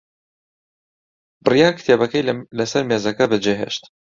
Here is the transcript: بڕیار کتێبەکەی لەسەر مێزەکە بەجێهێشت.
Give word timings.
بڕیار 1.43 1.73
کتێبەکەی 1.79 2.27
لەسەر 2.57 2.83
مێزەکە 2.89 3.25
بەجێهێشت. 3.31 3.83